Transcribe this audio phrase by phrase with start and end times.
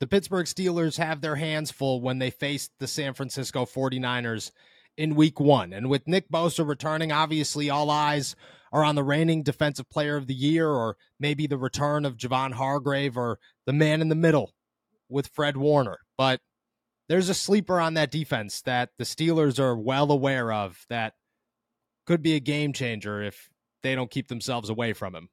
[0.00, 4.50] the Pittsburgh Steelers have their hands full when they face the San Francisco 49ers
[4.96, 5.72] in week one.
[5.72, 8.36] And with Nick Bosa returning, obviously all eyes
[8.72, 12.52] are on the reigning defensive player of the year, or maybe the return of Javon
[12.52, 14.52] Hargrave or the man in the middle
[15.08, 16.00] with Fred Warner.
[16.18, 16.40] But
[17.08, 21.14] there's a sleeper on that defense that the Steelers are well aware of that
[22.06, 23.48] could be a game changer if
[23.82, 25.28] they don't keep themselves away from him.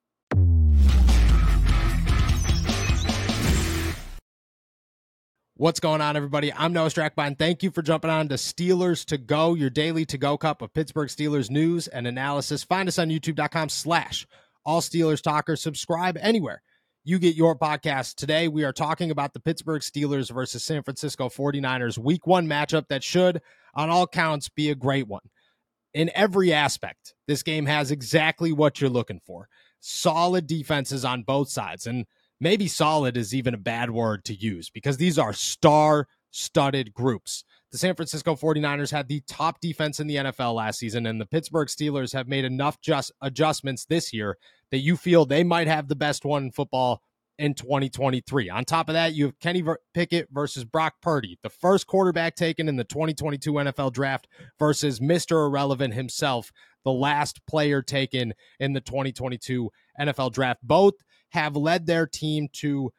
[5.56, 6.52] What's going on, everybody?
[6.52, 7.38] I'm Noah Strackbein.
[7.38, 10.74] Thank you for jumping on to Steelers to Go, your daily to go cup of
[10.74, 12.64] Pittsburgh Steelers news and analysis.
[12.64, 14.25] Find us on youtube.com slash
[14.66, 15.61] all Steelers talkers.
[15.61, 16.64] Subscribe anywhere
[17.04, 18.16] you get your podcast.
[18.16, 22.88] Today, we are talking about the Pittsburgh Steelers versus San Francisco 49ers week one matchup
[22.88, 23.39] that should,
[23.75, 25.22] on all counts, be a great one.
[25.94, 29.47] In every aspect, this game has exactly what you're looking for
[29.80, 31.86] solid defenses on both sides.
[31.86, 32.08] And
[32.44, 37.44] maybe solid is even a bad word to use because these are star studded groups.
[37.72, 41.25] The San Francisco 49ers had the top defense in the NFL last season, and the
[41.25, 44.38] Pittsburgh Steelers have made enough just adjustments this year
[44.69, 47.02] that you feel they might have the best one in football
[47.39, 48.49] in 2023.
[48.49, 52.67] On top of that, you have Kenny Pickett versus Brock Purdy, the first quarterback taken
[52.67, 54.27] in the 2022 NFL draft
[54.59, 55.47] versus Mr.
[55.47, 56.52] Irrelevant himself,
[56.83, 60.59] the last player taken in the 2022 NFL draft.
[60.61, 60.95] Both
[61.34, 62.92] have led their team to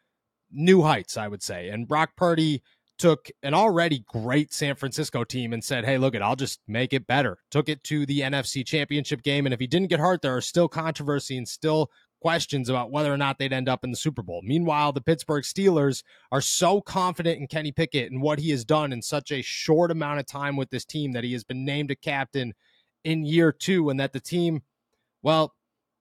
[0.50, 1.68] new heights, I would say.
[1.68, 2.62] And Brock Purdy
[2.98, 6.92] took an already great San Francisco team and said, Hey, look it, I'll just make
[6.92, 7.38] it better.
[7.50, 9.46] Took it to the NFC championship game.
[9.46, 11.90] And if he didn't get hurt, there are still controversy and still
[12.20, 14.40] questions about whether or not they'd end up in the Super Bowl.
[14.42, 18.92] Meanwhile, the Pittsburgh Steelers are so confident in Kenny Pickett and what he has done
[18.92, 21.90] in such a short amount of time with this team that he has been named
[21.90, 22.54] a captain
[23.04, 24.62] in year two and that the team,
[25.22, 25.54] well,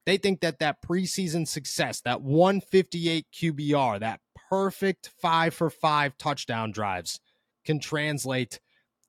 [0.05, 6.71] they think that that preseason success, that 158 QBR, that perfect five for five touchdown
[6.71, 7.19] drives
[7.65, 8.59] can translate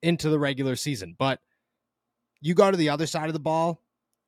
[0.02, 1.16] into the regular season.
[1.18, 1.40] But
[2.40, 3.82] you go to the other side of the ball,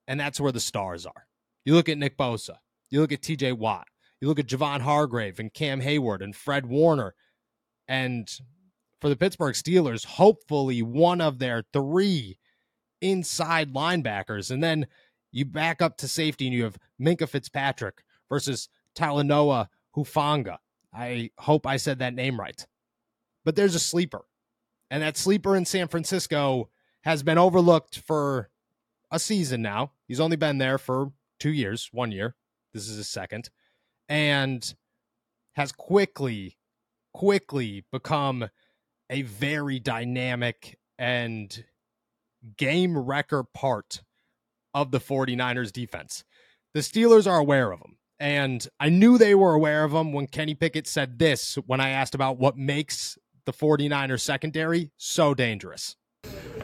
[0.09, 1.27] and that's where the stars are.
[1.65, 2.57] You look at Nick Bosa,
[2.91, 3.87] you look at TJ Watt,
[4.21, 7.15] you look at Javon Hargrave and Cam Heyward and Fred Warner.
[7.87, 8.29] And
[9.01, 12.39] for the Pittsburgh Steelers, hopefully one of their three
[13.01, 14.51] inside linebackers.
[14.51, 14.87] And then
[15.37, 20.57] you back up to safety and you have Minkah Fitzpatrick versus Talanoa Hufanga.
[20.95, 22.67] I hope I said that name right.
[23.45, 24.23] But there's a sleeper.
[24.91, 26.71] And that sleeper in San Francisco
[27.03, 28.49] has been overlooked for
[29.11, 29.93] a season now.
[30.09, 32.35] He's only been there for two years, one year.
[32.73, 33.51] This is his second.
[34.09, 34.75] And
[35.53, 36.57] has quickly,
[37.13, 38.49] quickly become
[39.11, 41.63] a very dynamic and
[42.57, 44.01] game wrecker part
[44.77, 46.23] of the 49ers defense.
[46.75, 47.97] The Steelers are aware of him.
[48.21, 51.91] And I knew they were aware of him when Kenny Pickett said this when I
[51.91, 55.97] asked about what makes the 49ers secondary so dangerous.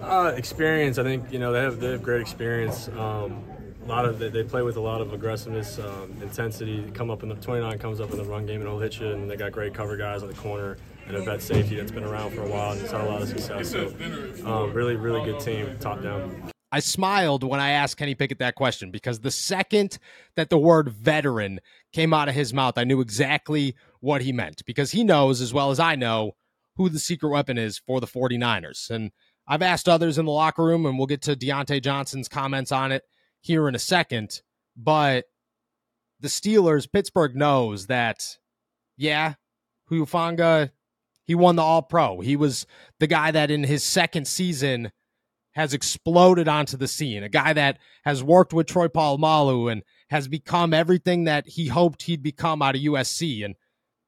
[0.00, 2.88] Uh, experience, I think, you know, they have, they have great experience.
[2.88, 3.44] Um,
[3.82, 6.90] a lot of they play with a lot of aggressiveness, um, intensity.
[6.92, 9.08] Come up in the 29 comes up in the run game and will hit you,
[9.08, 10.76] and they got great cover guys on the corner
[11.08, 13.22] and a vet safety that's been around for a while and has had a lot
[13.22, 13.70] of success.
[13.70, 13.86] So,
[14.46, 16.52] um, really, really good team, top down.
[16.72, 19.98] I smiled when I asked Kenny Pickett that question because the second
[20.36, 21.60] that the word veteran
[21.92, 25.52] came out of his mouth, I knew exactly what he meant because he knows as
[25.52, 26.32] well as I know
[26.76, 28.88] who the secret weapon is for the 49ers.
[28.88, 29.10] And
[29.46, 32.90] I've asked others in the locker room, and we'll get to Diontae Johnson's comments on
[32.90, 33.02] it
[33.42, 34.40] here in a second.
[34.74, 35.26] But
[36.20, 38.38] the Steelers, Pittsburgh knows that,
[38.96, 39.34] yeah,
[39.90, 40.70] Hufanga,
[41.24, 42.20] he won the All Pro.
[42.20, 42.66] He was
[42.98, 44.90] the guy that in his second season
[45.52, 50.28] has exploded onto the scene, a guy that has worked with Troy Polamalu and has
[50.28, 53.54] become everything that he hoped he'd become out of USC and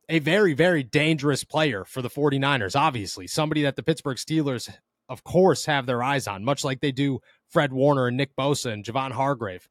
[0.08, 3.26] a very, very dangerous player for the 49ers, obviously.
[3.26, 4.70] Somebody that the Pittsburgh Steelers,
[5.08, 8.72] of course, have their eyes on, much like they do Fred Warner and Nick Bosa
[8.72, 9.68] and Javon Hargrave.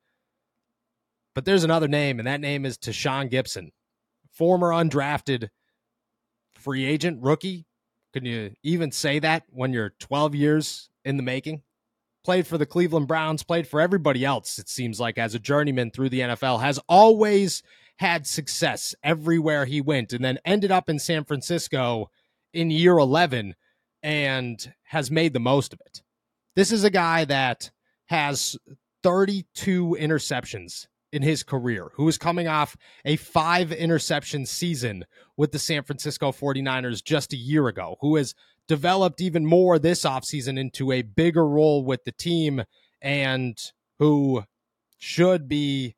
[1.35, 3.71] But there's another name, and that name is Tashaun Gipson,
[4.31, 5.49] former undrafted
[6.53, 7.65] free agent rookie.
[8.13, 11.61] Can you even say that when you're 12 years in the making.
[12.23, 15.91] Played for the Cleveland Browns, played for everybody else, it seems like, as a journeyman
[15.91, 17.63] through the NFL, has always
[17.97, 22.09] had success everywhere he went, and then ended up in San Francisco
[22.53, 23.55] in year 11
[24.01, 26.01] and has made the most of it.
[26.55, 27.71] This is a guy that
[28.05, 28.57] has
[29.01, 32.75] 32 interceptions in his career, who is coming off
[33.05, 35.05] a five interception season
[35.37, 38.33] with the San Francisco 49ers just a year ago, who has
[38.67, 42.63] developed even more this offseason into a bigger role with the team
[43.01, 43.57] and
[43.99, 44.43] who
[44.97, 45.95] should be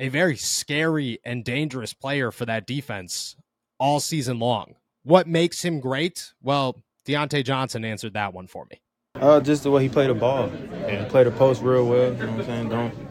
[0.00, 3.36] a very scary and dangerous player for that defense
[3.78, 4.74] all season long.
[5.04, 6.32] What makes him great?
[6.42, 8.80] Well, Diontae Johnson answered that one for me.
[9.14, 10.50] Uh, just the way he played the ball.
[10.86, 11.04] Yeah.
[11.08, 12.12] Play the post real well.
[12.12, 12.68] You know what I'm saying?
[12.70, 13.09] Don't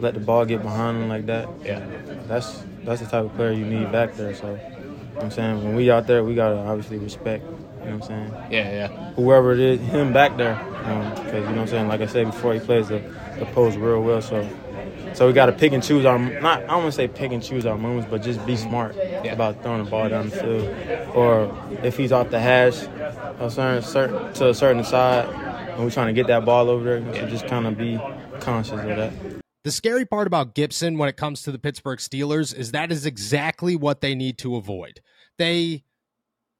[0.00, 1.48] let the ball get behind him like that.
[1.62, 1.86] Yeah.
[2.26, 4.34] That's that's the type of player you need back there.
[4.34, 5.64] So, you know what I'm saying?
[5.64, 8.52] When we out there, we got to obviously respect, you know what I'm saying?
[8.52, 9.12] Yeah, yeah.
[9.12, 10.54] Whoever it is, him back there.
[10.54, 11.88] Because, um, you know what I'm saying?
[11.88, 13.00] Like I said before, he plays the,
[13.38, 14.22] the post real well.
[14.22, 14.48] So,
[15.12, 17.32] so we got to pick and choose our not I don't want to say pick
[17.32, 19.32] and choose our moments, but just be smart yeah.
[19.32, 21.14] about throwing the ball down the field.
[21.14, 22.82] Or if he's off the hash,
[23.38, 27.00] a certain, certain to a certain side, and we're trying to get that ball over
[27.00, 27.98] there, so just kind of be
[28.40, 29.12] conscious of that.
[29.62, 33.04] The scary part about Gipson when it comes to the Pittsburgh Steelers is that is
[33.04, 35.00] exactly what they need to avoid.
[35.36, 35.84] They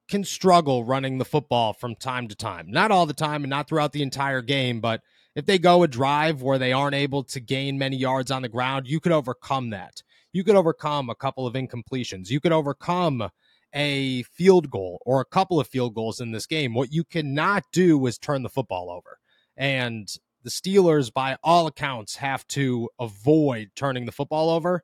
[0.09, 2.71] can struggle running the football from time to time.
[2.71, 5.01] Not all the time and not throughout the entire game, but
[5.35, 8.49] if they go a drive where they aren't able to gain many yards on the
[8.49, 10.03] ground, you could overcome that.
[10.33, 12.29] You could overcome a couple of incompletions.
[12.29, 13.31] You could overcome
[13.75, 16.75] a field goal or a couple of field goals in this game.
[16.75, 19.19] What you cannot do is turn the football over.
[19.57, 20.13] And
[20.43, 24.83] the Steelers, by all accounts, have to avoid turning the football over.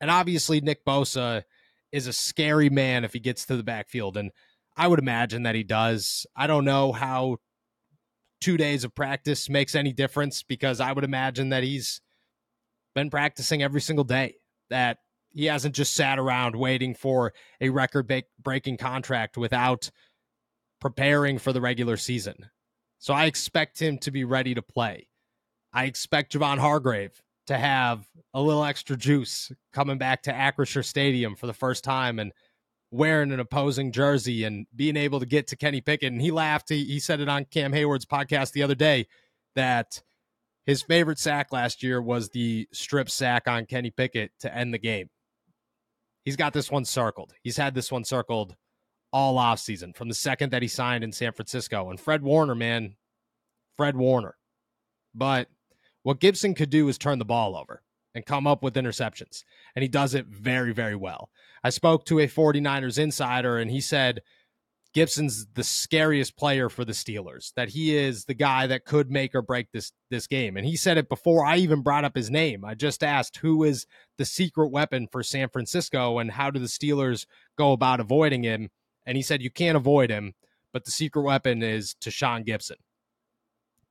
[0.00, 1.44] And obviously, Nick Bosa
[1.92, 4.16] is a scary man if he gets to the backfield.
[4.16, 4.32] And
[4.76, 6.26] I would imagine that he does.
[6.34, 7.36] I don't know how
[8.40, 12.00] two days of practice makes any difference because I would imagine that he's
[12.94, 14.34] been practicing every single day,
[14.70, 14.98] that
[15.30, 18.12] he hasn't just sat around waiting for a record
[18.42, 19.90] breaking contract without
[20.80, 22.50] preparing for the regular season.
[23.02, 25.08] So I expect him to be ready to play.
[25.72, 31.34] I expect Javon Hargrave to have a little extra juice coming back to Acrisure Stadium
[31.34, 32.32] for the first time and
[32.92, 36.12] wearing an opposing jersey and being able to get to Kenny Pickett.
[36.12, 36.68] And he laughed.
[36.68, 39.08] He, he said it on Cam Heyward's podcast the other day
[39.56, 40.00] that
[40.64, 44.78] his favorite sack last year was the strip sack on Kenny Pickett to end the
[44.78, 45.10] game.
[46.24, 47.32] He's got this one circled.
[47.42, 48.54] He's had this one circled
[49.12, 51.90] all offseason from the second that he signed in San Francisco.
[51.90, 52.96] And Fred Warner, man,
[53.76, 54.36] Fred Warner.
[55.14, 55.48] But
[56.02, 57.82] what Gipson could do is turn the ball over
[58.14, 59.44] and come up with interceptions.
[59.74, 61.30] And he does it very, very well.
[61.64, 64.22] I spoke to a 49ers insider, and he said
[64.94, 69.34] Gipson's the scariest player for the Steelers, that he is the guy that could make
[69.34, 70.56] or break this, this game.
[70.56, 72.64] And he said it before I even brought up his name.
[72.64, 73.86] I just asked who is
[74.18, 77.26] the secret weapon for San Francisco and how do the Steelers
[77.56, 78.68] go about avoiding him?
[79.06, 80.34] And he said you can't avoid him,
[80.72, 82.76] but the secret weapon is Tashaun Gipson.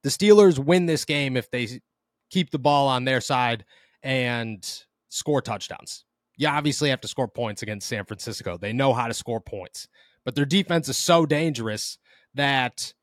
[0.04, 1.82] The Steelers win this game if they
[2.30, 3.66] keep the ball on their side
[4.02, 4.68] and
[5.10, 6.06] score touchdowns.
[6.38, 8.58] You obviously have to score points against San Francisco.
[8.58, 9.88] They know how to score points,
[10.26, 11.98] but their defense is so dangerous
[12.34, 12.94] that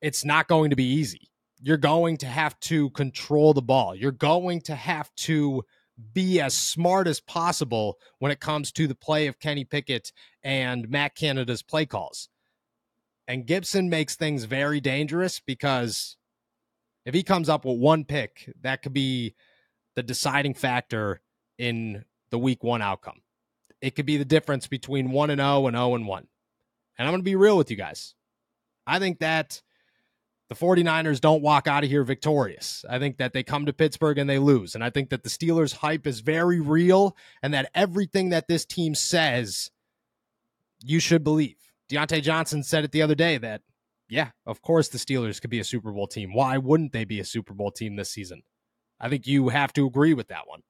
[0.00, 1.28] it's not going to be easy.
[1.60, 3.94] You're going to have to control the ball.
[3.94, 5.62] You're going to have to
[6.12, 10.12] be as smart as possible when it comes to the play of Kenny Pickett
[10.42, 12.28] and Matt Canada's play calls.
[13.28, 16.16] And Gipson makes things very dangerous because
[17.06, 19.34] if he comes up with one pick, that could be
[19.94, 21.20] the deciding factor
[21.58, 23.20] in the week one outcome.
[23.80, 26.26] It could be the difference between 1 and 0 and 0 and 1.
[26.98, 28.14] And I'm going to be real with you guys.
[28.86, 29.62] I think that
[30.48, 32.84] the 49ers don't walk out of here victorious.
[32.88, 34.74] I think that they come to Pittsburgh and they lose.
[34.74, 38.66] And I think that the Steelers' hype is very real and that everything that this
[38.66, 39.70] team says,
[40.82, 41.56] you should believe.
[41.90, 43.62] Diontae Johnson said it the other day that,
[44.08, 46.34] yeah, of course the Steelers could be a Super Bowl team.
[46.34, 48.42] Why wouldn't they be a Super Bowl team this season?
[49.00, 50.60] I think you have to agree with that one.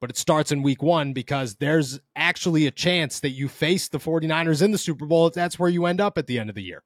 [0.00, 3.98] But it starts in week one because there's actually a chance that you face the
[3.98, 6.56] 49ers in the Super Bowl if that's where you end up at the end of
[6.56, 6.82] the year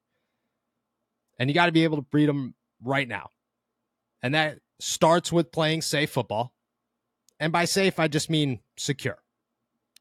[1.37, 3.29] and you got to be able to beat them right now.
[4.21, 6.53] And that starts with playing safe football.
[7.39, 9.17] And by safe, I just mean secure.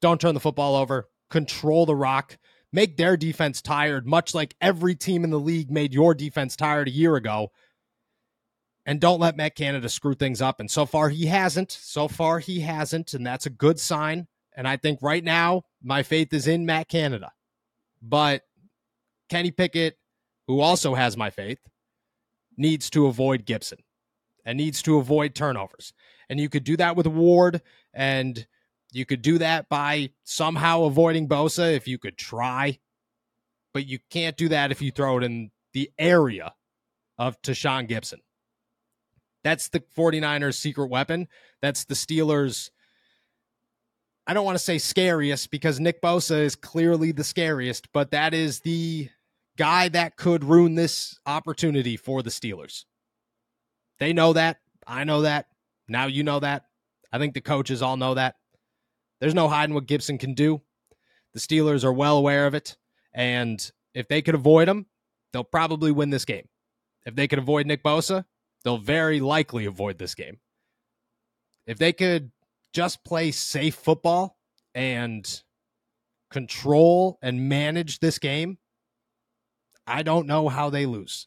[0.00, 2.38] Don't turn the football over, control the rock,
[2.72, 6.88] make their defense tired, much like every team in the league made your defense tired
[6.88, 7.50] a year ago.
[8.86, 10.60] And don't let Matt Canada screw things up.
[10.60, 11.72] And so far, he hasn't.
[11.72, 13.14] So far, he hasn't.
[13.14, 14.26] And that's a good sign.
[14.56, 17.32] And I think right now, my faith is in Matt Canada.
[18.02, 18.42] But
[19.30, 19.96] Kenny Pickett
[20.46, 21.60] who also has my faith,
[22.56, 23.80] needs to avoid Gipson
[24.44, 25.92] and needs to avoid turnovers.
[26.28, 28.46] And you could do that with Ward, and
[28.92, 32.78] you could do that by somehow avoiding Bosa if you could try.
[33.72, 36.54] But you can't do that if you throw it in the area
[37.18, 38.20] of Tashaun Gipson.
[39.42, 41.28] That's the 49ers' secret weapon.
[41.60, 42.70] That's the Steelers'
[44.26, 48.32] I don't want to say scariest because Nick Bosa is clearly the scariest, but that
[48.32, 49.10] is the
[49.56, 52.84] guy that could ruin this opportunity for the Steelers.
[53.99, 54.58] They know that.
[54.87, 55.46] I know that.
[55.88, 56.64] Now you know that.
[57.12, 58.37] I think the coaches all know that.
[59.20, 60.61] There's no hiding what Gipson can do.
[61.32, 62.76] The Steelers are well aware of it.
[63.12, 63.61] And
[63.94, 64.87] if they could avoid him,
[65.32, 66.49] they'll probably win this game.
[67.06, 68.25] If they could avoid Nick Bosa,
[68.64, 70.38] they'll very likely avoid this game.
[71.66, 72.32] If they could
[72.73, 74.37] just play safe football
[74.75, 75.42] and
[76.30, 78.58] control and manage this game,
[79.86, 81.26] I don't know how they lose.